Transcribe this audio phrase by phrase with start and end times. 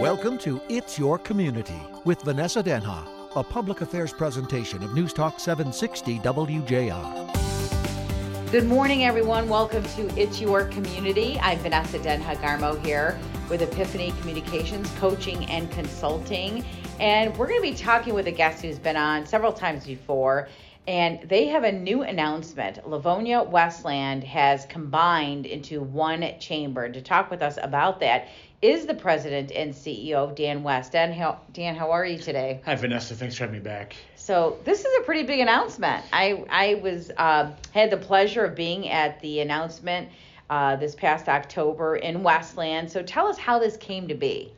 [0.00, 5.38] Welcome to It's Your Community with Vanessa Denha, a public affairs presentation of News Talk
[5.38, 8.50] 760 WJR.
[8.50, 9.48] Good morning, everyone.
[9.48, 11.38] Welcome to It's Your Community.
[11.40, 13.18] I'm Vanessa Denha Garmo here
[13.48, 16.64] with Epiphany Communications, Coaching and Consulting.
[16.98, 20.48] And we're going to be talking with a guest who's been on several times before.
[20.88, 22.84] And they have a new announcement.
[22.88, 26.88] Livonia Westland has combined into one chamber.
[26.88, 28.28] To talk with us about that
[28.62, 30.92] is the president and CEO, Dan West.
[30.92, 32.60] Dan, how, Dan, how are you today?
[32.64, 33.16] Hi, Vanessa.
[33.16, 33.96] Thanks for having me back.
[34.14, 36.04] So this is a pretty big announcement.
[36.12, 40.10] I I was uh, had the pleasure of being at the announcement
[40.48, 42.90] uh, this past October in Westland.
[42.92, 44.52] So tell us how this came to be.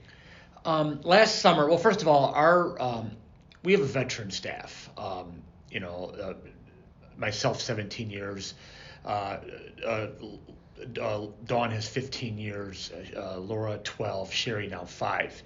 [0.66, 3.12] Um, last summer, well, first of all, our um,
[3.62, 4.90] we have a veteran staff.
[4.98, 6.34] Um, you know, uh,
[7.16, 8.54] myself, 17 years.
[9.04, 9.38] Uh,
[9.84, 10.06] uh,
[11.00, 15.42] uh, Dawn has 15 years, uh, Laura 12, Sherry now five.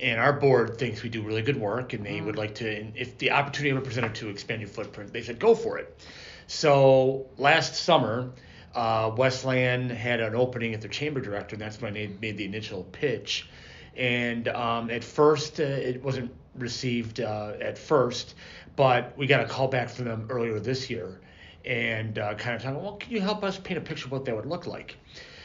[0.00, 2.26] And our board thinks we do really good work, and they mm.
[2.26, 5.54] would like to, if the opportunity ever presented to expand your footprint, they said go
[5.54, 6.00] for it.
[6.46, 8.32] So last summer,
[8.74, 12.44] uh, Westland had an opening at their chamber director, and that's when I made the
[12.44, 13.48] initial pitch.
[13.96, 18.34] And um, at first, uh, it wasn't received uh, at first,
[18.74, 21.20] but we got a call back from them earlier this year
[21.64, 24.24] and uh, kind of talking, well, can you help us paint a picture of what
[24.24, 24.96] that would look like?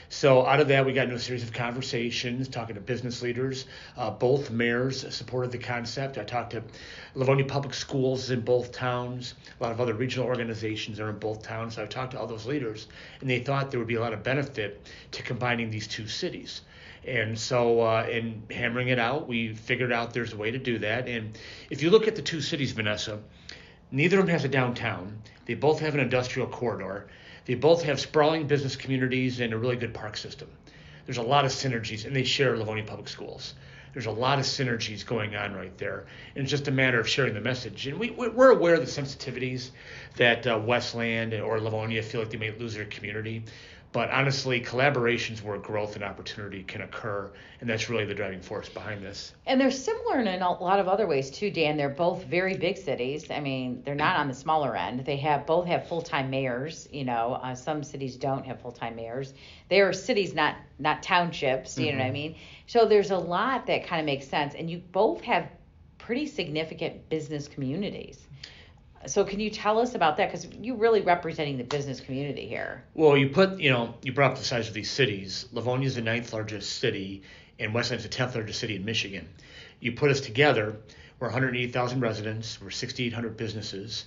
[0.10, 3.66] So out of that, we got into a series of conversations, talking to business leaders.
[3.98, 6.18] Uh, both mayors supported the concept.
[6.18, 6.64] I talked to
[7.14, 9.34] Livonia Public Schools in both towns.
[9.60, 11.76] A lot of other regional organizations are in both towns.
[11.76, 12.88] So I talked to all those leaders,
[13.20, 16.62] and they thought there would be a lot of benefit to combining these two cities.
[17.06, 20.80] And so, uh, in hammering it out, we figured out there's a way to do
[20.80, 21.08] that.
[21.08, 21.38] And
[21.70, 23.20] if you look at the two cities, Vanessa,
[23.92, 25.22] neither of them has a downtown.
[25.46, 27.08] They both have an industrial corridor.
[27.46, 30.50] They both have sprawling business communities and a really good park system.
[31.06, 33.54] There's a lot of synergies, and they share Livonia Public Schools.
[33.94, 37.08] There's a lot of synergies going on right there, and it's just a matter of
[37.08, 37.88] sharing the message.
[37.88, 39.72] And we, we're aware of the sensitivities
[40.18, 43.44] that uh, Westland or Livonia feel like they may lose their community.
[43.98, 48.70] But honestly, collaborations where growth and opportunity can occur, and that's really the driving force
[48.70, 49.34] behind this.
[49.48, 51.78] And they're similar in a lot of other ways too, Dan.
[51.78, 53.32] They're both very big cities.
[53.32, 55.04] I mean, they're not on the smaller end.
[55.04, 56.88] They have both have full-time mayors.
[56.92, 59.34] You know, uh, some cities don't have full-time mayors.
[59.68, 61.76] They are cities, not not townships.
[61.76, 61.98] You mm-hmm.
[61.98, 62.14] know what I mm-hmm.
[62.14, 62.36] mean?
[62.68, 65.50] So there's a lot that kind of makes sense, and you both have
[65.98, 68.27] pretty significant business communities.
[69.08, 70.32] So can you tell us about that?
[70.32, 72.84] Because you're really representing the business community here.
[72.94, 75.48] Well, you put, you know, you brought up the size of these cities.
[75.54, 77.23] Livonia is the ninth largest city,
[77.58, 79.28] and Westland is the tenth largest city in Michigan.
[79.80, 80.78] You put us together,
[81.20, 84.06] we're 180,000 residents, we're 6,800 businesses.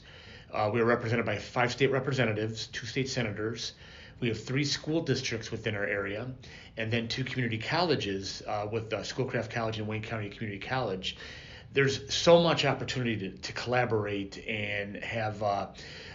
[0.53, 3.73] Uh, we are represented by five state representatives, two state senators.
[4.21, 6.29] We have three school districts within our area,
[6.77, 11.17] and then two community colleges uh, with uh, Schoolcraft College and Wayne County Community College
[11.73, 15.67] there's so much opportunity to, to collaborate and have uh,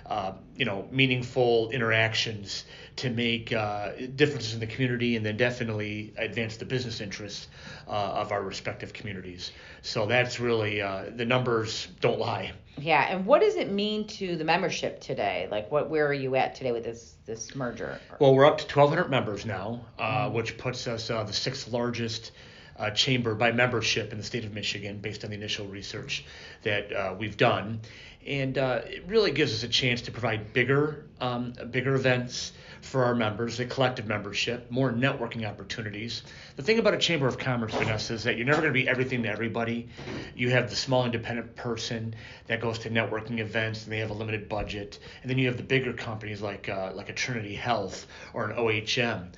[0.05, 2.65] uh, you know meaningful interactions
[2.97, 7.47] to make uh, differences in the community and then definitely advance the business interests
[7.87, 9.51] uh, of our respective communities.
[9.81, 12.53] So that's really uh, the numbers don't lie.
[12.77, 15.47] Yeah, and what does it mean to the membership today?
[15.49, 17.99] Like, what where are you at today with this this merger?
[18.19, 20.35] Well, we're up to 1,200 members now, uh, mm-hmm.
[20.35, 22.31] which puts us the sixth largest
[22.77, 26.25] uh, chamber by membership in the state of Michigan based on the initial research
[26.63, 27.81] that uh, we've done.
[28.25, 33.03] And uh, it really gives us a chance to provide bigger, um, bigger events for
[33.03, 36.23] our members, the collective membership, more networking opportunities.
[36.55, 38.87] The thing about a chamber of commerce, Vanessa, is that you're never going to be
[38.87, 39.89] everything to everybody.
[40.35, 42.15] You have the small independent person
[42.47, 45.57] that goes to networking events and they have a limited budget, and then you have
[45.57, 49.29] the bigger companies like uh, like a Trinity Health or an OHM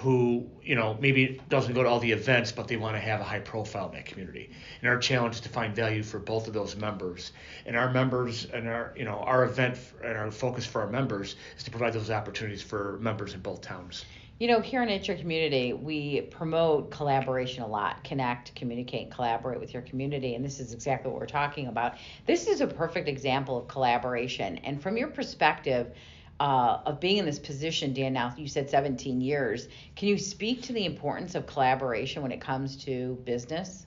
[0.00, 3.20] who you know maybe doesn't go to all the events but they want to have
[3.20, 4.50] a high profile in that community.
[4.80, 7.32] And our challenge is to find value for both of those members.
[7.66, 11.36] And our members and our you know our event and our focus for our members
[11.56, 14.04] is to provide those opportunities for members in both towns.
[14.40, 19.72] You know here in your community we promote collaboration a lot connect communicate collaborate with
[19.72, 21.94] your community and this is exactly what we're talking about.
[22.26, 24.58] This is a perfect example of collaboration.
[24.64, 25.92] And from your perspective
[26.40, 29.68] uh, of being in this position, Dan, now you said 17 years.
[29.96, 33.86] Can you speak to the importance of collaboration when it comes to business?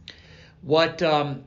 [0.61, 1.43] What um,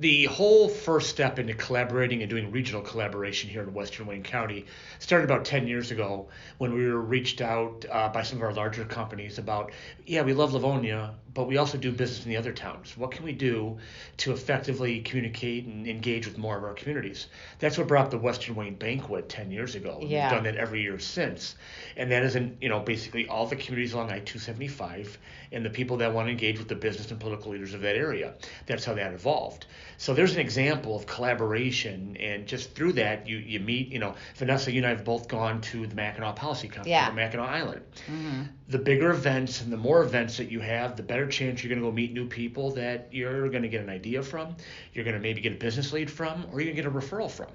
[0.00, 4.64] the whole first step into collaborating and doing regional collaboration here in Western Wayne County
[4.98, 8.54] started about 10 years ago when we were reached out uh, by some of our
[8.54, 9.72] larger companies about,
[10.06, 12.96] yeah, we love Livonia, but we also do business in the other towns.
[12.96, 13.78] What can we do
[14.18, 17.28] to effectively communicate and engage with more of our communities?
[17.58, 19.98] That's what brought up the Western Wayne Banquet 10 years ago.
[20.02, 20.24] Yeah.
[20.24, 21.54] We've done that every year since.
[21.96, 25.16] And that is in, you know, basically all the communities along I-275
[25.52, 27.96] and the people that want to engage with the business and political leaders of that
[27.96, 28.34] area.
[28.66, 29.66] That's how that evolved.
[29.98, 34.14] So there's an example of collaboration, and just through that, you, you meet, you know,
[34.36, 37.08] Vanessa, you and I have both gone to the Mackinac Policy Conference Yeah.
[37.08, 37.82] on Mackinac Island.
[38.06, 38.42] Mm-hmm.
[38.70, 41.82] The bigger events and the more events that you have, the better chance you're going
[41.82, 44.56] to go meet new people that you're going to get an idea from,
[44.94, 46.90] you're going to maybe get a business lead from, or you're going to get a
[46.90, 47.48] referral from.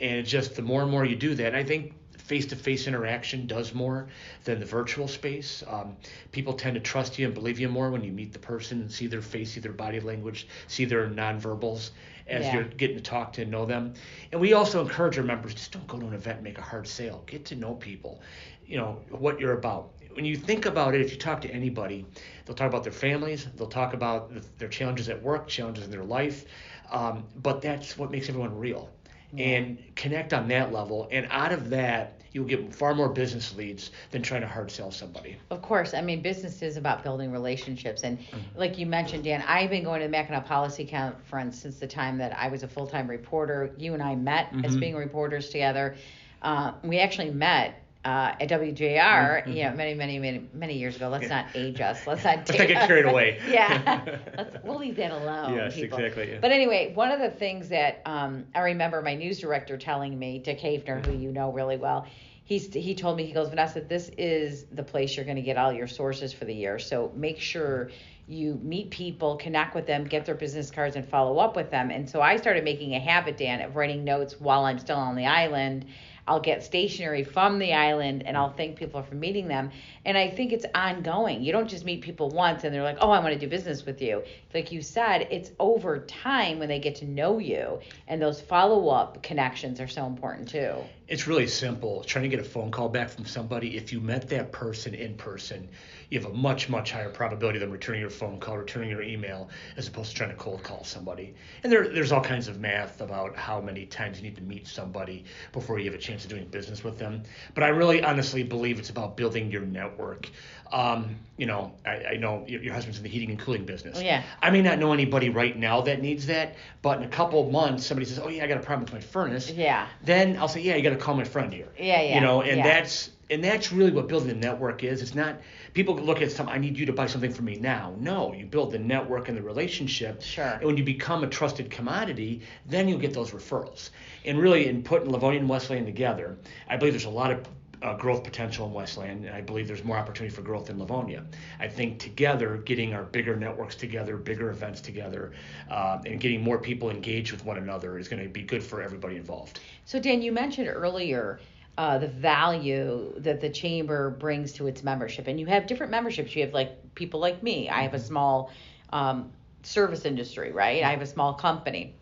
[0.00, 3.74] And it's just the more and more you do that, I think face-to-face interaction does
[3.74, 4.08] more
[4.44, 5.64] than the virtual space.
[5.66, 5.96] Um,
[6.32, 8.92] people tend to trust you and believe you more when you meet the person and
[8.92, 11.90] see their face, see their body language, see their nonverbals
[12.28, 12.54] as Yeah.
[12.54, 13.94] you're getting to talk to and know them.
[14.30, 16.62] And we also encourage our members just don't go to an event and make a
[16.62, 17.22] hard sale.
[17.26, 18.22] Get to know people,
[18.64, 19.90] you know, what you're about.
[20.14, 22.06] When you think about it, if you talk to anybody,
[22.44, 25.90] they'll talk about their families, they'll talk about the, their challenges at work, challenges in
[25.90, 26.44] their life.
[26.90, 28.90] Um, but that's what makes everyone real.
[29.38, 31.08] And connect on that level.
[31.10, 34.90] And out of that, you'll get far more business leads than trying to hard sell
[34.90, 35.36] somebody.
[35.50, 38.02] Of course, I mean, business is about building relationships.
[38.02, 38.58] And Mm-hmm.
[38.58, 42.18] like you mentioned, Dan, I've been going to the Mackinac Policy Conference since the time
[42.18, 43.72] that I was a full time reporter.
[43.78, 44.64] You and I met Mm-hmm.
[44.64, 45.96] as being reporters together.
[46.42, 47.78] Uh, we actually met.
[48.04, 49.52] Uh, at WJR, Mm-hmm.
[49.52, 51.08] you know, many, many, many, many years ago.
[51.08, 52.04] Let's not age us.
[52.06, 52.38] Let's not.
[52.38, 53.40] Let's not get carried away.
[53.48, 55.54] yeah, Let's, we'll leave that alone.
[55.54, 55.98] Yes, people.
[55.98, 56.38] exactly, yeah.
[56.40, 60.40] But anyway, one of the things that um, I remember my news director telling me,
[60.40, 62.06] Dick Havener, who you know really well,
[62.44, 65.56] he's he told me he goes, Vanessa, this is the place you're going to get
[65.56, 66.80] all your sources for the year.
[66.80, 67.90] So make sure
[68.26, 71.90] you meet people, connect with them, get their business cards, and follow up with them.
[71.90, 75.14] And so I started making a habit, Dan, of writing notes while I'm still on
[75.16, 75.86] the island.
[76.26, 79.70] I'll get stationery from the island and I'll thank people for meeting them.
[80.04, 81.42] And I think it's ongoing.
[81.42, 83.84] You don't just meet people once and they're like, oh, I want to do business
[83.84, 84.22] with you.
[84.54, 87.80] Like you said, it's over time when they get to know you.
[88.06, 90.76] And those follow up connections are so important too.
[91.12, 92.02] It's really simple.
[92.04, 95.14] Trying to get a phone call back from somebody, if you met that person in
[95.14, 95.68] person,
[96.08, 99.50] you have a much, much higher probability than returning your phone call, returning your email,
[99.76, 101.34] as opposed to trying to cold call somebody.
[101.62, 104.66] And there, there's all kinds of math about how many times you need to meet
[104.66, 107.24] somebody before you have a chance of doing business with them.
[107.54, 110.30] But I really honestly believe it's about building your network.
[110.72, 113.98] Um, you know, I, I know your, your husband's in the heating and cooling business.
[113.98, 114.22] Oh, yeah.
[114.40, 117.84] I may not know anybody right now that needs that, but in a couple months,
[117.84, 119.86] somebody says, "Oh yeah, I got a problem with my furnace." Yeah.
[120.02, 122.42] Then I'll say, "Yeah, you got to call my friend here." Yeah, yeah, You know,
[122.42, 122.62] and yeah.
[122.62, 125.02] that's and that's really what building a network is.
[125.02, 125.40] It's not
[125.74, 126.48] people look at some.
[126.48, 127.94] I need you to buy something for me now.
[127.98, 130.22] No, you build the network and the relationship.
[130.22, 130.44] Sure.
[130.44, 133.90] And when you become a trusted commodity, then you'll get those referrals.
[134.24, 136.36] And really, in putting Livonia and Westland together,
[136.68, 137.46] I believe there's a lot of
[137.82, 141.24] uh, growth potential in Westland, and I believe there's more opportunity for growth in Livonia.
[141.58, 145.32] I think together, getting our bigger networks together, bigger events together,
[145.70, 148.82] uh, and getting more people engaged with one another is going to be good for
[148.82, 149.60] everybody involved.
[149.84, 151.40] So, Dan, you mentioned earlier
[151.78, 156.34] uh, the value that the chamber brings to its membership, and you have different memberships.
[156.36, 157.68] You have like people like me.
[157.68, 158.50] I have a small
[158.92, 159.30] um,
[159.62, 160.82] service industry, right?
[160.82, 161.94] I have a small company.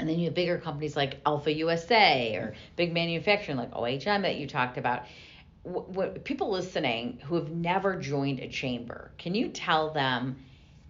[0.00, 4.36] And then you have bigger companies like Alpha USA or big manufacturing like OHM that
[4.36, 5.04] you talked about.
[5.62, 10.36] What, what people listening who have never joined a chamber, can you tell them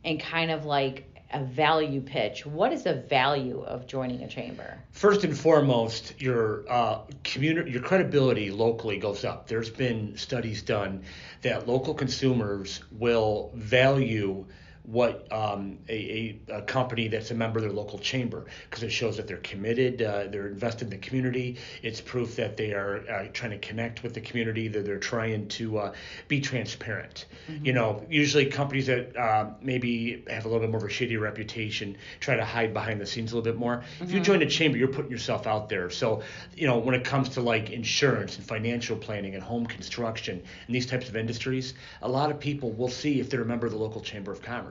[0.04, 2.46] and kind of like a value pitch?
[2.46, 4.78] What is the value of joining a chamber?
[4.92, 9.46] First and foremost, your uh, community, your credibility locally goes up.
[9.46, 11.02] There's been studies done
[11.42, 14.46] that local consumers will value
[14.84, 18.90] what um, a, a, a company that's a member of their local chamber because it
[18.90, 21.58] shows that they're committed, uh, they're invested in the community.
[21.82, 25.48] It's proof that they are uh, trying to connect with the community, that they're trying
[25.48, 25.92] to uh,
[26.28, 27.26] be transparent.
[27.62, 31.16] You know, usually companies that uh, maybe have a little bit more of a shady
[31.16, 33.82] reputation try to hide behind the scenes a little bit more.
[34.00, 35.90] If you join a chamber, you're putting yourself out there.
[35.90, 36.22] So,
[36.56, 40.74] you know, when it comes to like insurance and financial planning and home construction and
[40.74, 43.72] these types of industries, a lot of people will see if they're a member of
[43.72, 44.69] the local chamber of commerce.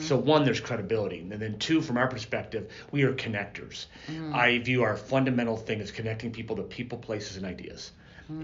[0.00, 1.20] So, one, there's credibility.
[1.20, 3.86] And then, two, from our perspective, we are connectors.
[4.34, 7.92] I view our fundamental thing as connecting people to people, places, and ideas.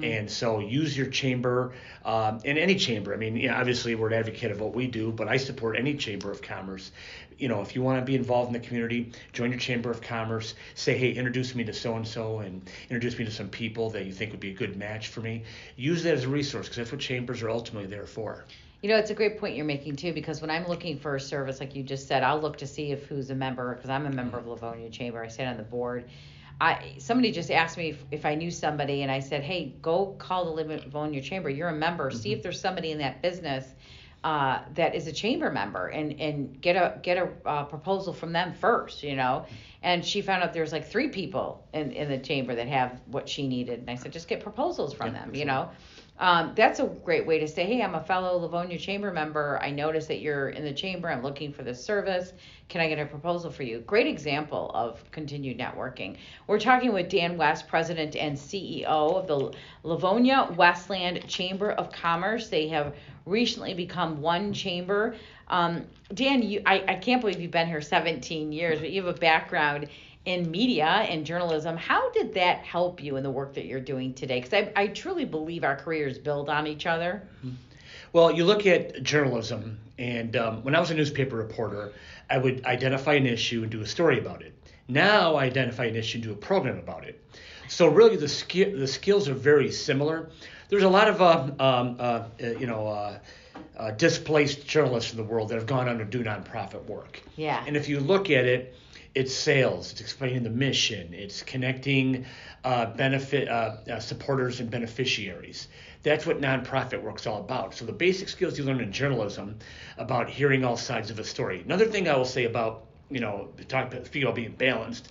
[0.02, 1.72] And so use your chamber,
[2.04, 3.14] um, in any chamber.
[3.14, 5.94] I mean, yeah, obviously we're an advocate of what we do, but I support any
[5.94, 6.90] chamber of commerce.
[7.38, 10.00] You know, if you want to be involved in the community, join your chamber of
[10.00, 10.54] commerce.
[10.74, 14.06] Say, hey, introduce me to so and so, and introduce me to some people that
[14.06, 15.44] you think would be a good match for me.
[15.76, 18.44] Use that as a resource because that's what chambers are ultimately there for.
[18.82, 21.20] You know, it's a great point you're making too, because when I'm looking for a
[21.20, 24.06] service, like you just said, I'll look to see if who's a member, because I'm
[24.06, 25.22] a member of Livonia Chamber.
[25.22, 26.04] I sit on the board.
[26.60, 30.14] I somebody just asked me if, if I knew somebody, and I said, hey, go
[30.18, 31.50] call the Livonia Chamber.
[31.50, 32.10] You're a member.
[32.10, 33.74] See if there's somebody in that business
[34.24, 38.32] uh, that is a chamber member and and get a get a uh, proposal from
[38.32, 39.46] them first, you know.
[39.82, 43.28] And she found out there's like three people in in the chamber that have what
[43.28, 45.70] she needed, and I said just get proposals from Yeah, them, you know.
[46.18, 49.58] Um, that's a great way to say, hey, I'm a fellow Livonia chamber member.
[49.62, 51.10] I noticed that you're in the chamber.
[51.10, 52.32] I'm looking for this service.
[52.68, 53.80] Can I get a proposal for you?
[53.80, 56.16] Great example of continued networking.
[56.46, 62.48] We're talking with Dan West, President and CEO of the Livonia Westland Chamber of Commerce.
[62.48, 62.94] They have
[63.26, 65.16] recently become one chamber.
[65.48, 69.14] Um, Dan, you, I, I can't believe you've been here 17 years, but you have
[69.14, 69.88] a background
[70.26, 71.76] in media and journalism.
[71.76, 74.40] How did that help you in the work that you're doing today?
[74.40, 77.22] Because I, I truly believe our careers build on each other.
[78.12, 81.92] Well, you look at journalism, and um, when I was a newspaper reporter,
[82.28, 84.52] I would identify an issue and do a story about it.
[84.88, 87.22] Now I identify an issue and do a program about it.
[87.68, 90.28] So really, the skill the skills are very similar.
[90.68, 92.26] There's a lot of uh, um, uh, uh,
[92.58, 92.88] you know.
[92.88, 93.18] Uh,
[93.78, 97.22] uh, displaced journalists in the world that have gone on to do nonprofit work.
[97.36, 97.62] Yeah.
[97.66, 98.74] And if you look at it,
[99.16, 102.26] it's sales, it's explaining the mission, it's connecting
[102.64, 105.68] uh, benefit uh, uh, supporters and beneficiaries.
[106.02, 107.74] That's what nonprofit work's all about.
[107.74, 109.58] So the basic skills you learn in journalism
[109.96, 111.62] about hearing all sides of a story.
[111.64, 115.10] Another thing I will say about you know talk about being balanced,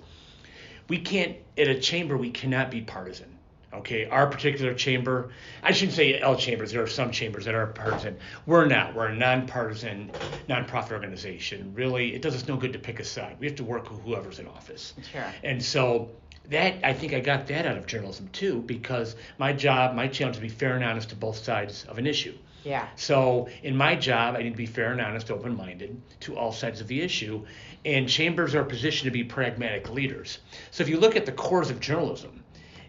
[0.88, 3.34] we can't at a chamber we cannot be partisan.
[3.75, 5.29] Okay, our particular chamber,
[5.62, 8.17] I shouldn't say all chambers, there are some chambers that are partisan.
[8.46, 8.96] We're not.
[8.96, 10.12] We're a nonpartisan
[10.50, 11.74] nonprofit organization.
[11.75, 13.38] Really, it does us no good to pick a side.
[13.39, 14.94] We have to work with whoever's in office.
[15.12, 15.25] Sure.
[15.44, 16.10] And so
[16.50, 20.38] that I think I got that out of journalism too, because my job, my challenge
[20.38, 22.38] is to be fair and honest to both sides of an issue.
[22.63, 22.88] Yeah.
[22.96, 26.82] So in my job, I need to be fair and honest, open-minded to all sides
[26.82, 27.46] of the issue,
[27.84, 30.39] and chambers are positioned to be pragmatic leaders.
[30.72, 32.44] So if you look at the cores of journalism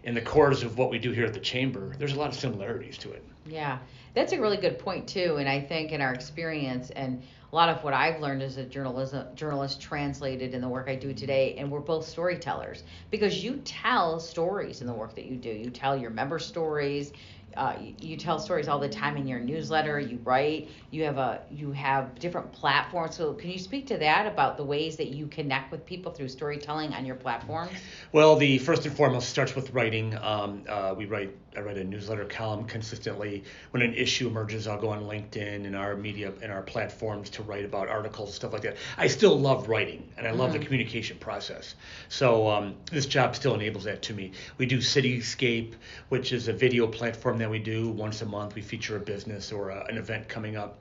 [0.07, 2.35] and the cores of what we do here at the chamber, there's a lot of
[2.35, 3.21] similarities to it.
[3.45, 3.77] Yeah,
[4.13, 5.35] that's a really good point too.
[5.37, 7.21] And I think in our experience and
[7.51, 10.95] a lot of what I've learned as a journalism journalist translated in the work I
[10.95, 15.35] do today, and we're both storytellers because you tell stories in the work that you
[15.35, 15.49] do.
[15.49, 17.11] You tell your member stories.
[17.57, 19.99] Uh, you, you tell stories all the time in your newsletter.
[19.99, 20.69] You write.
[20.91, 23.15] You have a you have different platforms.
[23.15, 26.29] So can you speak to that about the ways that you connect with people through
[26.29, 27.71] storytelling on your platforms?
[28.11, 30.15] Well, the first and foremost starts with writing.
[30.15, 31.35] Um, uh, we write.
[31.57, 33.43] I write a newsletter column consistently.
[33.71, 37.41] When an issue emerges, I'll go on LinkedIn and our media and our platforms to
[37.41, 38.77] write about articles, and stuff like that.
[38.95, 41.73] I still love writing, and I love the communication process.
[42.09, 44.33] So um, this job still enables that to me.
[44.59, 45.73] We do Cityscape,
[46.09, 48.53] which is a video platform that we do once a month.
[48.53, 50.77] We feature a business or a, an event coming up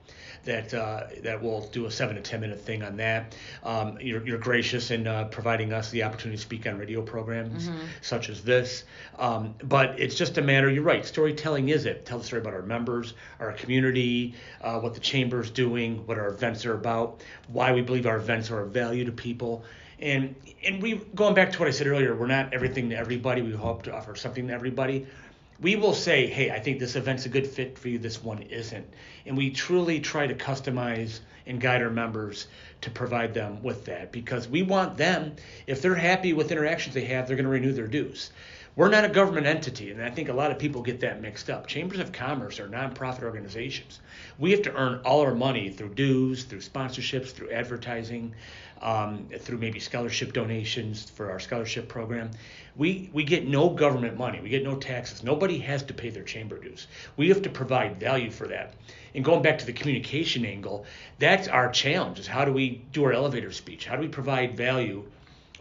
[0.47, 3.37] that uh, that will do a seven to ten minute thing on that.
[3.63, 7.69] Um, you're, you're gracious in uh, providing us the opportunity to speak on radio programs
[8.01, 8.85] such as this.
[9.19, 10.71] Um, but it's just a matter.
[10.71, 11.05] You're right.
[11.05, 12.07] Storytelling is it.
[12.07, 16.29] Tell the story about our members, our community, uh, what the chamber's doing, what our
[16.29, 19.65] events are about, why we believe our events are of value to people.
[19.99, 20.35] And
[20.65, 23.43] and we going back to what I said earlier, we're not everything to everybody.
[23.43, 25.07] We hope to offer something to everybody
[25.61, 28.43] we will say, hey, I think this event's a good fit for you, this one
[28.43, 28.87] isn't.
[29.25, 32.47] And we truly try to customize and guide our members
[32.83, 35.37] to provide them with that because we want them,
[35.67, 38.31] if they're happy with interactions they have, they're going to renew their dues.
[38.77, 41.49] We're not a government entity, and I think a lot of people get that mixed
[41.49, 41.67] up.
[41.67, 44.01] Chambers of Commerce are nonprofit organizations.
[44.39, 48.35] We have to earn all our money through dues, through sponsorships, through advertising,
[48.83, 52.33] um, through maybe scholarship donations for our scholarship program.
[52.77, 54.41] We we get no government money.
[54.43, 55.25] We get no taxes.
[55.25, 56.87] Nobody has to pay their chamber dues.
[57.17, 58.75] We have to provide value for that.
[59.15, 60.85] And going back to the communication angle,
[61.19, 63.87] that's our challenge: is how do we do our elevator speech?
[63.87, 65.05] How do we provide value?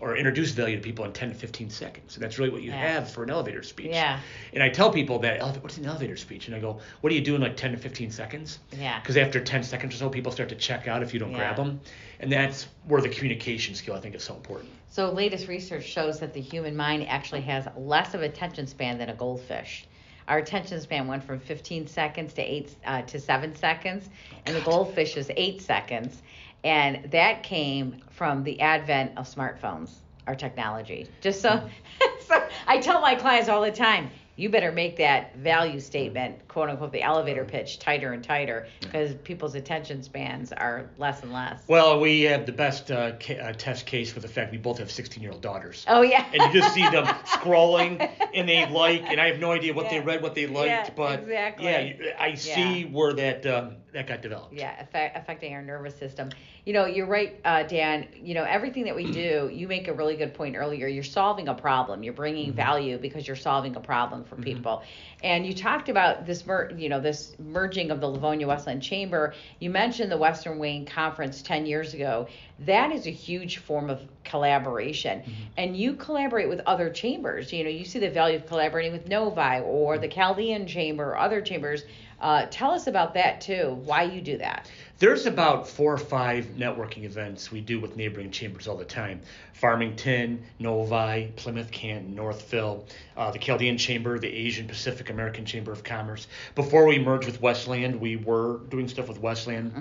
[0.01, 2.15] Or introduce value to people in 10 to 15 seconds.
[2.15, 2.77] And that's really what you Yeah.
[2.93, 3.91] have for an elevator speech.
[3.91, 4.19] Yeah.
[4.53, 6.47] And I tell people that, what's an elevator speech?
[6.47, 8.59] And I go, what do you do in like 10 to 15 seconds?
[8.77, 8.99] Yeah.
[8.99, 11.37] Because after 10 seconds or so, people start to check out if you don't Yeah.
[11.37, 11.79] grab them.
[12.19, 14.69] And that's where the communication skill, I think, is so important.
[14.89, 19.09] So, latest research shows that the human mind actually has less of attention span than
[19.09, 19.85] a goldfish.
[20.27, 24.09] Our attention span went from 15 seconds to eight uh, to seven seconds,
[24.45, 26.21] and the goldfish is eight seconds,
[26.65, 29.91] and that came from the advent of smartphones,
[30.27, 31.07] our technology.
[31.21, 31.69] Just so,
[32.27, 36.69] so I tell my clients all the time, you better make that value statement, quote
[36.69, 41.61] unquote, the elevator pitch, tighter and tighter, because people's attention spans are less and less.
[41.67, 44.79] Well, we have the best uh, ca- uh, test case for the fact we both
[44.79, 45.85] have 16 year old daughters.
[45.87, 46.25] Oh yeah.
[46.33, 49.89] and you just see them scrolling and they like and i have no idea what
[49.89, 51.65] they read what they liked Yeah, but exactly.
[51.65, 52.87] yeah i see Yeah.
[52.87, 56.29] where that um, that got developed yeah affect, affecting our nervous system
[56.65, 59.93] you know you're right uh, dan you know everything that we do you make a
[59.93, 62.55] really good point earlier you're solving a problem you're bringing Mm-hmm.
[62.57, 64.43] value because you're solving a problem for mm-hmm.
[64.43, 64.83] people.
[65.23, 69.33] And you talked about this, mer- you know, this merging of the Livonia Westland Chamber.
[69.59, 72.27] You mentioned the Western Wayne Conference 10 years ago.
[72.59, 75.23] That is a huge form of collaboration.
[75.57, 77.53] And you collaborate with other chambers.
[77.53, 81.17] You know, you see the value of collaborating with Novi or the Chaldean Chamber or
[81.17, 81.83] other chambers.
[82.19, 83.79] Uh, tell us about that too.
[83.83, 84.69] Why you do that?
[84.97, 89.19] There's about four or five networking events we do with neighboring chambers all the time.
[89.51, 92.85] Farmington, Novi, Plymouth, Canton, Northville,
[93.17, 96.27] uh, the Chaldean Chamber, the Asian Pacific American Chamber of Commerce.
[96.55, 99.73] Before we merged with Westland, we were doing stuff with Westland.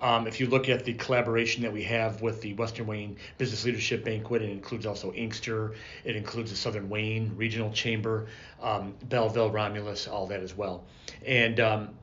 [0.00, 3.64] Um, if you look at the collaboration that we have with the Western Wayne Business
[3.64, 8.26] Leadership Banquet, it includes also Inkster, it includes the Southern Wayne Regional Chamber,
[8.62, 10.84] um, Belleville, Romulus, all that as well.
[11.26, 11.94] And um,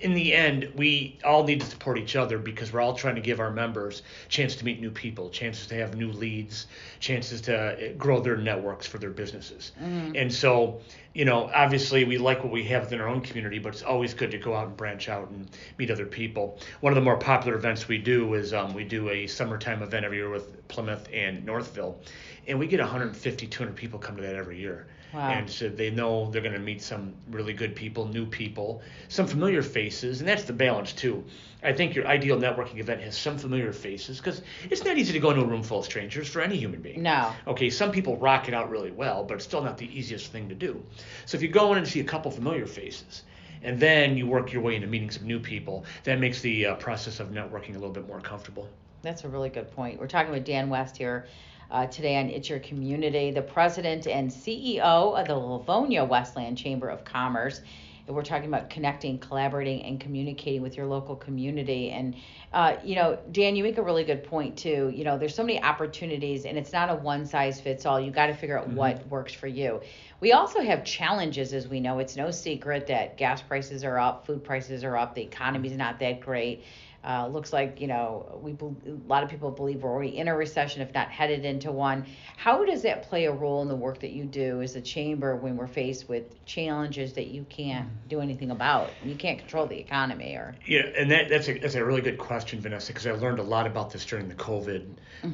[0.00, 3.20] in the end, we all need to support each other because we're all trying to
[3.20, 6.66] give our members chance to meet new people, chances to have new leads,
[7.00, 9.72] chances to uh, grow their networks for their businesses.
[10.16, 10.80] And so,
[11.14, 14.12] you know, obviously we like what we have within our own community, but it's always
[14.12, 15.48] good to go out and branch out and
[15.78, 16.58] meet other people.
[16.80, 20.04] One of the more popular events we do is um, we do a summertime event
[20.04, 21.98] every year with Plymouth and Northville,
[22.46, 24.86] and we get 150, 200 people come to that every year.
[25.12, 25.30] Wow.
[25.30, 29.26] And so they know they're going to meet some really good people, new people, some
[29.26, 31.24] familiar faces, and that's the balance too.
[31.62, 35.18] I think your ideal networking event has some familiar faces because it's not easy to
[35.18, 37.02] go into a room full of strangers for any human being.
[37.02, 37.32] No.
[37.46, 40.48] Okay, some people rock it out really well, but it's still not the easiest thing
[40.48, 40.82] to do.
[41.24, 43.22] So if you go in and see a couple familiar faces,
[43.62, 46.74] and then you work your way into meeting some new people, that makes the uh,
[46.76, 48.68] process of networking a little bit more comfortable.
[49.02, 49.98] That's a really good point.
[49.98, 51.26] We're talking with Dan West here
[51.70, 56.88] uh, today on It's Your Community, the president and CEO of the Livonia Westland Chamber
[56.88, 57.60] of Commerce.
[58.06, 61.90] And we're talking about connecting, collaborating, and communicating with your local community.
[61.90, 62.14] And,
[62.52, 64.92] uh, you know, Dan, you make a really good point, too.
[64.94, 68.00] You know, there's so many opportunities, and it's not a one size fits all.
[68.00, 69.80] You got to figure out what works for you.
[70.20, 71.98] We also have challenges, as we know.
[71.98, 75.98] It's no secret that gas prices are up, food prices are up, the economy's not
[75.98, 76.62] that great.
[77.06, 80.34] Uh, looks like you know we a lot of people believe we're already in a
[80.36, 82.04] recession, if not headed into one.
[82.36, 85.36] How does that play a role in the work that you do as a chamber
[85.36, 88.90] when we're faced with challenges that you can't do anything about?
[89.04, 92.18] You can't control the economy, or Yeah, and that, that's a that's a really good
[92.18, 94.86] question, Vanessa, because I learned a lot about this during the COVID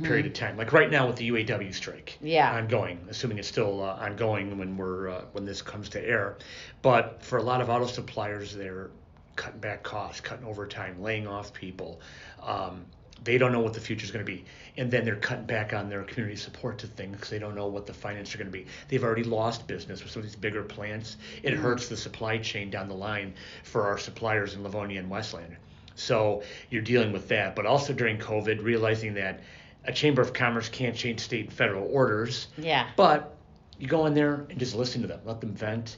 [0.02, 0.58] period of time.
[0.58, 2.52] Like right now with the UAW strike, Yeah.
[2.54, 6.36] ongoing, assuming it's still uh, ongoing when we're uh, when this comes to air.
[6.82, 8.90] But for a lot of auto suppliers, they're
[9.36, 12.00] cutting back costs, cutting overtime, laying off people.
[12.42, 12.84] Um,
[13.24, 14.44] they don't know what the future is going to be,
[14.76, 17.68] and then they're cutting back on their community support to things because they don't know
[17.68, 18.66] what the finances are going to be.
[18.88, 21.16] They've already lost business with some of these bigger plants.
[21.42, 25.56] It hurts the supply chain down the line for our suppliers in Livonia and Westland.
[25.94, 29.40] So you're dealing with that, but also during COVID, realizing that
[29.84, 32.48] a chamber of commerce can't change state and federal orders.
[32.56, 32.88] Yeah.
[32.96, 33.36] But
[33.82, 35.96] you go in there and just listen to them, let them vent,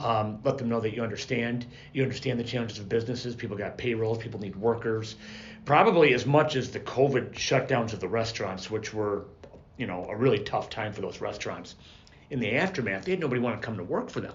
[0.00, 1.66] um, let them know that you understand.
[1.92, 3.36] You understand the challenges of businesses.
[3.36, 5.16] People got payrolls, people need workers.
[5.66, 9.26] Probably as much as the COVID shutdowns of the restaurants, which were,
[9.76, 11.74] you know, a really tough time for those restaurants.
[12.30, 14.34] In the aftermath, they had nobody want to come to work for them.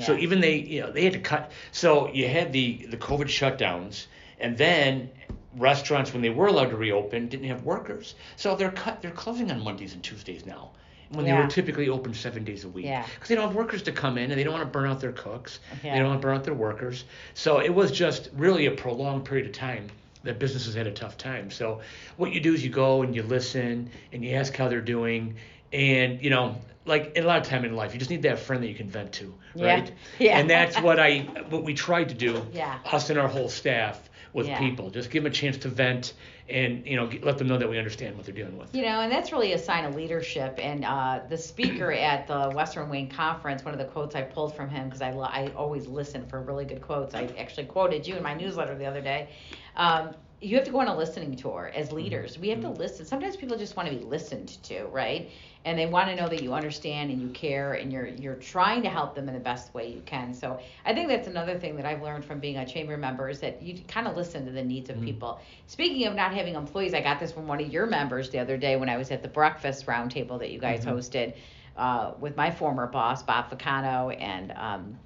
[0.00, 1.52] So even they, you know, they had to cut.
[1.70, 4.06] So you had the the COVID shutdowns,
[4.40, 5.10] and then
[5.56, 8.16] restaurants, when they were allowed to reopen, didn't have workers.
[8.36, 9.00] So they're cut.
[9.00, 10.72] They're closing on Mondays and Tuesdays now,
[11.12, 12.84] when they were typically open seven days a week.
[12.86, 13.06] Yeah.
[13.14, 15.00] Because they don't have workers to come in, and they don't want to burn out
[15.00, 15.60] their cooks.
[15.82, 15.92] Yeah.
[15.94, 17.04] They don't want to burn out their workers.
[17.34, 19.88] So it was just really a prolonged period of time
[20.24, 21.50] that businesses had a tough time.
[21.50, 21.80] So
[22.16, 25.36] what you do is you go and you listen and you ask how they're doing,
[25.72, 26.56] and you know.
[26.84, 28.88] Like a lot of time in life, you just need that friend that you can
[28.90, 29.66] vent to, Yeah.
[29.66, 29.92] right?
[30.18, 30.36] Yeah.
[30.40, 32.76] And that's what I, what we tried to do, Yeah.
[32.84, 34.58] us and our whole staff with Yeah.
[34.58, 34.90] people.
[34.90, 36.14] Just give them a chance to vent,
[36.48, 38.74] and you know, let them know that we understand what they're dealing with.
[38.74, 40.58] You know, and that's really a sign of leadership.
[40.60, 44.54] And uh, the speaker at the Western Wayne Conference, one of the quotes I pulled
[44.56, 47.14] from him, because I, lo- I always listen for really good quotes.
[47.14, 49.28] I actually quoted you in my newsletter the other day.
[49.76, 52.36] Um, you have to go on a listening tour as leaders.
[52.36, 53.06] We have to listen.
[53.06, 55.30] Sometimes people just want to be listened to, right?
[55.64, 58.82] And they want to know that you understand and you care and you're you're trying
[58.82, 60.34] to help them in the best way you can.
[60.34, 63.38] So I think that's another thing that I've learned from being a chamber member is
[63.40, 65.40] that you kind of listen to the needs of people.
[65.68, 68.56] Speaking of not having employees, I got this from one of your members the other
[68.56, 71.34] day when I was at the breakfast roundtable that you guys hosted
[71.76, 74.98] uh, with my former boss Bob Ficano and um,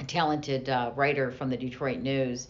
[0.00, 2.48] a talented uh, writer from the Detroit News,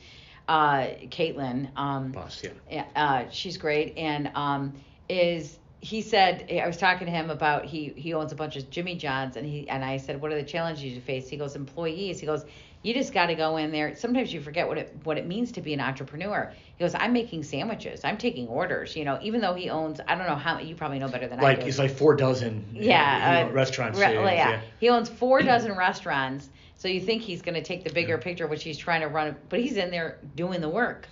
[0.49, 1.71] uh, Caitlin.
[1.77, 2.51] Um, Boss, yeah.
[2.71, 4.75] yeah, uh, she's great, and um,
[5.09, 8.71] is he said I was talking to him about he he owns a bunch of
[8.71, 11.29] Jimmy Johns, and he and I said, what are the challenges you face?
[11.29, 12.21] He goes, employees.
[12.21, 12.45] He goes,
[12.85, 13.97] You just got to go in there.
[13.97, 16.53] Sometimes you forget what it what it means to be an entrepreneur.
[16.77, 18.05] He goes, I'm making sandwiches.
[18.05, 18.95] I'm taking orders.
[18.95, 21.41] You know, even though he owns, I don't know how you probably know better than
[21.41, 21.61] like I do.
[21.63, 23.99] Like it's like four dozen yeah, you know, uh, restaurants.
[23.99, 24.51] re- yeah, yeah.
[24.51, 24.61] yeah.
[24.79, 26.51] He owns four dozen restaurants.
[26.77, 29.35] So you think he's going to take the bigger picture, which he's trying to run,
[29.49, 31.09] but he's in there doing the work.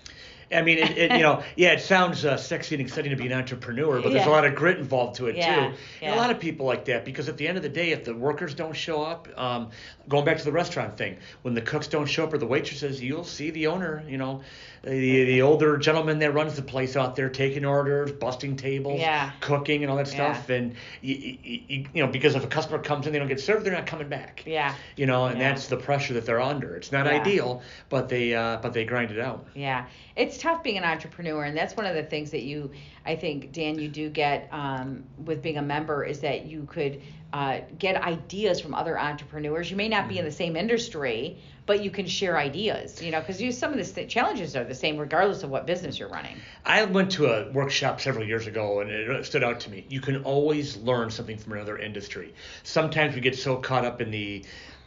[0.54, 3.26] I mean, it, it, you know, yeah, it sounds uh, sexy and exciting to be
[3.26, 5.60] an entrepreneur, but there's a lot of grit involved to it Yeah, too.
[5.62, 6.14] And yeah.
[6.14, 8.14] a lot of people like that because at the end of the day, if the
[8.14, 9.70] workers don't show up, um,
[10.08, 13.00] going back to the restaurant thing, when the cooks don't show up or the waitresses,
[13.02, 14.42] you'll see the owner, you know,
[14.84, 19.30] the the older gentleman that runs the place out there taking orders, busting tables, Yeah.
[19.40, 20.32] cooking, and all that Yeah.
[20.34, 20.48] stuff.
[20.50, 23.64] And you, you, you know, because if a customer comes in, they don't get served,
[23.64, 24.42] they're not coming back.
[24.44, 24.74] Yeah.
[24.96, 25.50] You know, and Yeah.
[25.50, 26.74] that's the pressure that they're under.
[26.74, 27.20] It's not Yeah.
[27.20, 29.46] ideal, but they uh, but they grind it out.
[29.54, 29.84] Yeah,
[30.16, 32.70] it's tough being an entrepreneur, and that's one of the things that you,
[33.06, 37.00] I think, Dan, you do get um, with being a member is that you could
[37.32, 39.70] uh, get ideas from other entrepreneurs.
[39.70, 43.02] You may not be in the same industry, but you can share ideas.
[43.02, 45.98] You know, because some of the st- challenges are the same regardless of what business
[45.98, 46.36] you're running.
[46.66, 49.86] I went to a workshop several years ago and it stood out to me.
[49.88, 52.34] You can always learn something from another industry.
[52.64, 54.44] Sometimes we get so caught up in the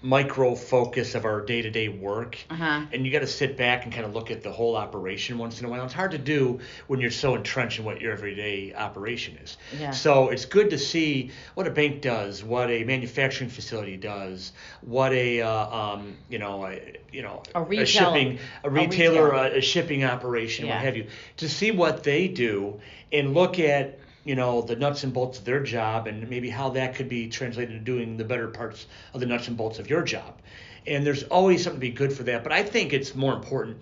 [0.09, 2.81] micro focus of our day to day work, Uh-huh.
[2.93, 5.59] and you got to sit back and kind of look at the whole operation once
[5.59, 5.83] in a while.
[5.83, 9.57] It's hard to do when you're so entrenched in what your everyday operation is.
[9.79, 9.89] Yeah.
[9.89, 15.11] So it's good to see what a bank does, what a manufacturing facility does, what
[15.11, 16.79] a uh, um, you know a,
[17.11, 19.53] you know A retail- shipping a a retailer retail.
[19.53, 20.75] a, a shipping operation Yeah.
[20.75, 22.79] what have you to see what they do
[23.11, 26.69] and look at you know the nuts and bolts of their job and maybe how
[26.69, 29.89] that could be translated to doing the better parts of the nuts and bolts of
[29.89, 30.41] your job
[30.85, 33.81] and there's always something to be good for that but i think it's more important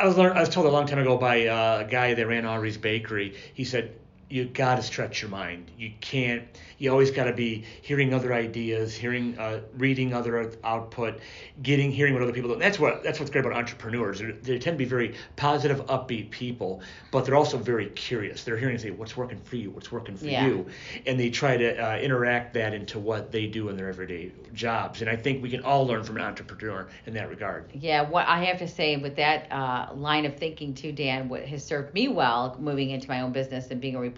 [0.00, 2.26] I was learn, I was told a long time ago by uh, a guy that
[2.28, 3.34] ran Awrey's Bakery.
[3.54, 3.96] He said,
[4.30, 5.70] "You got to stretch your mind.
[5.78, 6.44] You can't.
[6.78, 11.18] You always got to be hearing other ideas, hearing, uh, reading other output,
[11.62, 12.54] getting, hearing what other people do.
[12.54, 14.18] And that's what that's what's great about entrepreneurs.
[14.18, 18.44] They're, they tend to be very positive, upbeat people, but they're also very curious.
[18.44, 19.70] They're hearing and say, "What's working for you?
[19.70, 20.46] What's working for Yeah.
[20.46, 20.66] you?"
[21.06, 25.00] And they try to uh, interact that into what they do in their everyday jobs.
[25.00, 27.70] And I think we can all learn from an entrepreneur in that regard.
[27.72, 31.44] Yeah, what I have to say with that uh, line of thinking too, Dan, what
[31.46, 34.17] has served me well moving into my own business and being a reporter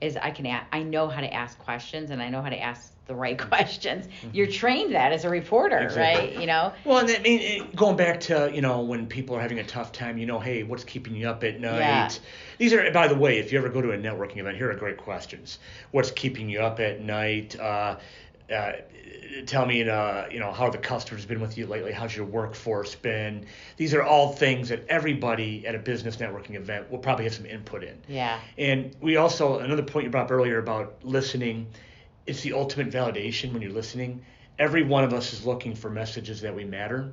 [0.00, 2.58] is I can a- I know how to ask questions and I know how to
[2.60, 4.06] ask the right questions.
[4.32, 5.84] You're trained that as a reporter, Mm-hmm.
[5.86, 6.28] Exactly.
[6.30, 6.40] right?
[6.40, 6.72] You know.
[6.84, 9.92] Well, and I mean, going back to you know when people are having a tough
[9.92, 11.78] time, you know, hey, what's keeping you up at night?
[11.78, 12.08] Yeah.
[12.58, 14.74] These are, by the way, if you ever go to a networking event, here are
[14.76, 15.58] great questions.
[15.90, 17.58] What's keeping you up at night?
[17.58, 17.96] Uh,
[18.52, 18.72] uh,
[19.46, 21.92] tell me, uh, you know, how the customers been with you lately?
[21.92, 23.46] How's your workforce been?
[23.76, 27.46] These are all things that everybody at a business networking event will probably have some
[27.46, 27.98] input in.
[28.08, 28.40] Yeah.
[28.58, 31.68] And we also another point you brought up earlier about listening.
[32.26, 34.24] It's the ultimate validation when you're listening.
[34.58, 37.12] Every one of us is looking for messages that we matter.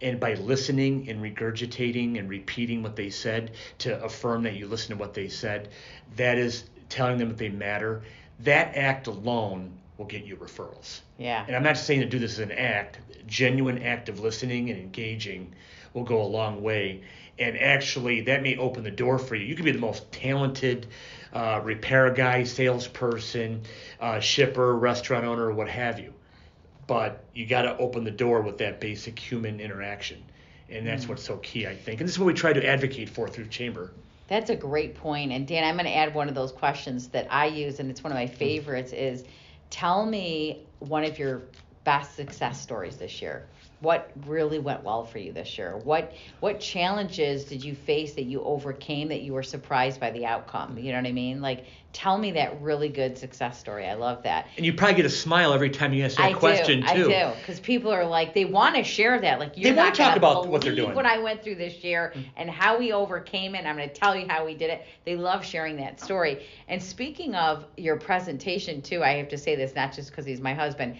[0.00, 4.96] And by listening and regurgitating and repeating what they said to affirm that you listen
[4.96, 5.70] to what they said,
[6.16, 8.02] that is telling them that they matter.
[8.40, 11.00] That act alone will get you referrals.
[11.18, 11.44] Yeah.
[11.46, 13.00] And I'm not saying to do this as an act.
[13.26, 15.54] Genuine act of listening and engaging
[15.92, 17.02] will go a long way.
[17.38, 19.44] And actually, that may open the door for you.
[19.44, 20.86] You could be the most talented
[21.32, 23.62] uh, repair guy, salesperson,
[24.00, 26.14] uh, shipper, restaurant owner, what have you.
[26.86, 30.24] But you got to open the door with that basic human interaction.
[30.70, 32.00] And that's what's so key, I think.
[32.00, 33.92] And this is what we try to advocate for through Chamber.
[34.28, 35.32] That's a great point.
[35.32, 38.04] And Dan, I'm going to add one of those questions that I use, and it's
[38.04, 38.92] one of my favorites.
[38.92, 39.24] Is
[39.70, 41.42] tell me one of your
[41.84, 43.46] best success stories this year.
[43.80, 45.76] What really went well for you this year?
[45.76, 50.26] What what challenges did you face that you overcame that you were surprised by the
[50.26, 50.78] outcome?
[50.78, 51.40] You know what I mean?
[51.40, 53.86] Like tell me that really good success story.
[53.86, 54.46] I love that.
[54.56, 57.12] And you probably get a smile every time you ask that I question, do, too.
[57.12, 59.38] I do, because people are like they want to share that.
[59.38, 60.94] Like you're They wanna not talk about what they're doing.
[60.94, 62.24] What I went through this year mm.
[62.36, 63.58] and how we overcame it.
[63.58, 64.86] And I'm going to tell you how we did it.
[65.04, 66.46] They love sharing that story.
[66.68, 70.40] And speaking of your presentation too, I have to say this not just because he's
[70.40, 70.96] my husband.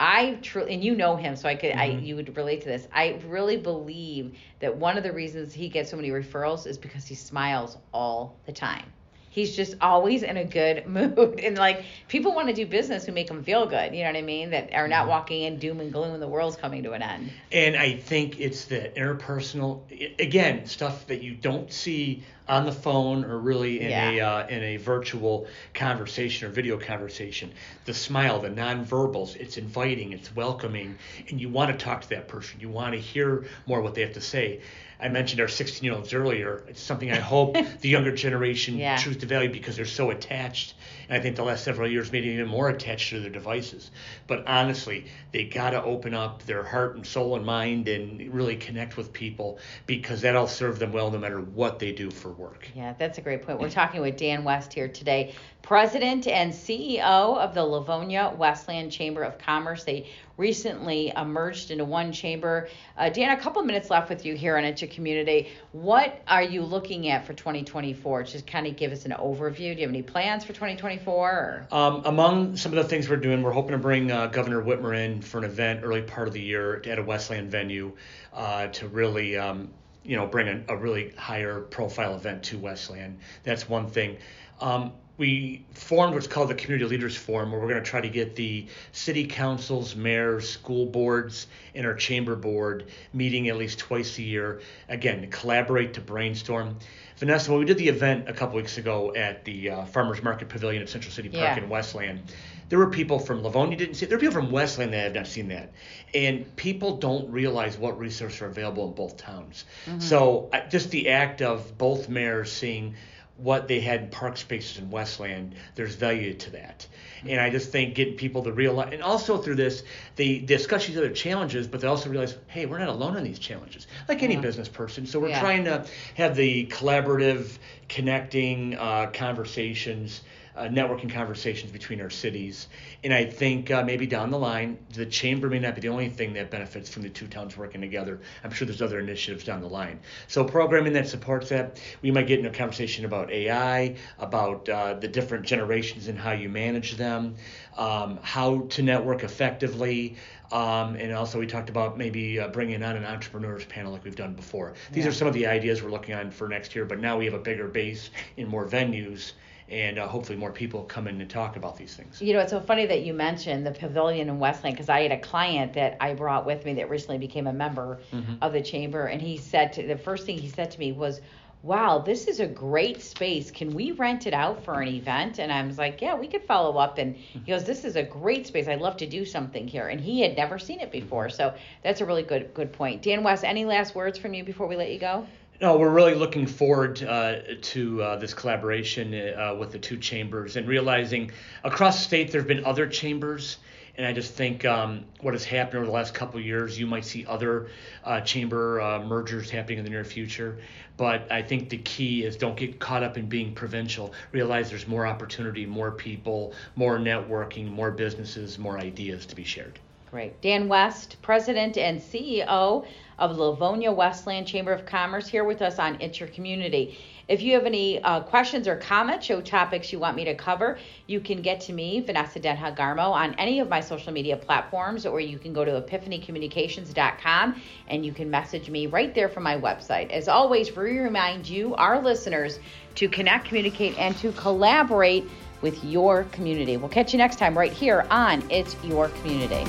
[0.00, 2.04] I truly, and you know him, so I could, I Mm-hmm.
[2.04, 2.86] you would relate to this.
[2.92, 7.06] I really believe that one of the reasons he gets so many referrals is because
[7.06, 8.92] he smiles all the time.
[9.30, 13.12] He's just always in a good mood, and like people want to do business who
[13.12, 13.94] make them feel good.
[13.94, 14.50] You know what I mean?
[14.50, 14.88] That are Mm-hmm.
[14.88, 17.32] not walking in doom and gloom, and the world's coming to an end.
[17.52, 19.82] And I think it's the interpersonal,
[20.18, 24.62] again, stuff that you don't see on the phone or really in a uh, in
[24.62, 27.52] a virtual conversation or video conversation.
[27.84, 30.96] The smile, the nonverbals, it's inviting, it's welcoming,
[31.28, 32.60] and you want to talk to that person.
[32.60, 34.60] You want to hear more what they have to say.
[35.00, 36.64] I mentioned our 16 year olds earlier.
[36.68, 38.96] It's something I hope the younger generation Yeah.
[38.96, 40.74] choose to value because they're so attached.
[41.08, 43.90] And I think the last several years made them even more attached to their devices.
[44.26, 48.56] But honestly, they got to open up their heart and soul and mind and really
[48.56, 52.68] connect with people because that'll serve them well no matter what they do for work.
[52.74, 53.58] Yeah, that's a great point.
[53.58, 57.00] We're talking with Dan West here today, President and CEO
[57.38, 59.84] of the Livonia Westland Chamber of Commerce.
[59.84, 62.68] They recently merged into one chamber.
[62.96, 65.48] Uh, Dan, a couple minutes left with you here on Your Community.
[65.72, 68.22] What are you looking at for 2024?
[68.22, 69.56] Just kind of give us an overview.
[69.56, 70.97] Do you have any plans for 2024?
[71.06, 71.66] Or?
[71.70, 74.96] Um, among some of the things we're doing, we're hoping to bring uh, Governor Whitmer
[74.96, 77.92] in for an event early part of the year at a Westland venue
[78.32, 79.70] uh, to really, um,
[80.04, 83.18] you know, bring a, a, really higher profile event to Westland.
[83.44, 84.18] That's one thing.
[84.60, 88.08] Um, we formed what's called the Community Leaders Forum, where we're going to try to
[88.08, 94.16] get the city councils, mayors, school boards, and our chamber board meeting at least twice
[94.18, 94.60] a year.
[94.88, 96.78] Again, to collaborate, to brainstorm.
[97.18, 100.48] Vanessa, when we did the event a couple weeks ago at the uh, Farmers Market
[100.48, 101.64] Pavilion at Central City Park Yeah.
[101.64, 102.22] in Westland,
[102.68, 104.10] there were people from Livonia didn't see it.
[104.10, 105.72] There were people from Westland that have not seen that,
[106.14, 109.64] and people don't realize what resources are available in both towns.
[109.98, 112.94] So uh, just the act of both mayors seeing
[113.38, 116.86] what they had in park spaces in Westland, there's value to that.
[117.26, 119.82] And I just think getting people to realize, and also through this,
[120.16, 123.38] they discuss these other challenges, but they also realize, hey, we're not alone in these
[123.38, 124.40] challenges, like any Yeah.
[124.40, 125.06] business person.
[125.06, 125.40] So we're Yeah.
[125.40, 130.22] trying to have the collaborative, connecting uh, conversations.
[130.58, 132.66] Uh, networking conversations between our cities,
[133.04, 136.08] and I think uh, maybe down the line, the chamber may not be the only
[136.08, 138.18] thing that benefits from the two towns working together.
[138.42, 140.00] I'm sure there's other initiatives down the line.
[140.26, 144.94] So programming that supports that, we might get into a conversation about AI, about uh,
[144.94, 147.36] the different generations and how you manage them,
[147.76, 150.16] um, how to network effectively.
[150.50, 154.16] Um, and also, we talked about maybe uh, bringing on an entrepreneurs panel like we've
[154.16, 154.74] done before.
[154.90, 155.10] These Yeah.
[155.10, 157.34] are some of the ideas we're looking on for next year, but now we have
[157.34, 159.32] a bigger base in more venues,
[159.70, 162.20] and uh, hopefully more people come in and talk about these things.
[162.22, 165.12] You know, it's so funny that you mentioned the pavilion in Westland because I had
[165.12, 168.00] a client that I brought with me that recently became a member
[168.40, 171.20] of the chamber, and he said to, the first thing he said to me was,
[171.62, 173.50] "Wow, this is a great space.
[173.50, 176.44] Can we rent it out for an event?" And I was like, "Yeah, we could
[176.44, 178.68] follow up." And he goes, "This is a great space.
[178.68, 181.52] I'd love to do something here." And he had never seen it before, so
[181.82, 183.02] that's a really good good point.
[183.02, 185.26] Dan West, any last words from you before we let you go?
[185.60, 190.54] No, we're really looking forward uh, to uh, this collaboration uh, with the two chambers
[190.54, 191.32] and realizing
[191.64, 193.58] across the state there have been other chambers.
[193.96, 196.86] And I just think um, what has happened over the last couple of years, you
[196.86, 197.70] might see other
[198.04, 200.60] uh, chamber uh, mergers happening in the near future.
[200.96, 204.14] But I think the key is don't get caught up in being provincial.
[204.30, 209.80] Realize there's more opportunity, more people, more networking, more businesses, more ideas to be shared.
[210.10, 210.40] Great.
[210.40, 212.86] Dan West, President and CEO
[213.18, 216.98] of Livonia Westland Chamber of Commerce, here with us on It's Your Community.
[217.28, 220.78] If you have any uh, questions or comments, show topics you want me to cover,
[221.06, 225.04] you can get to me, Vanessa Denha Garmo, on any of my social media platforms,
[225.04, 229.58] or you can go to epiphanycommunications.com and you can message me right there from my
[229.58, 230.08] website.
[230.10, 232.60] As always, we remind you, our listeners,
[232.94, 235.28] to connect, communicate, and to collaborate
[235.60, 236.76] with your community.
[236.76, 239.64] We'll catch you next time right here on It's Your Community.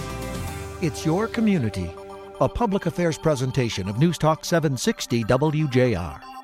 [0.82, 1.92] It's Your Community,
[2.40, 6.39] a public affairs presentation of News Talk 760 WJR.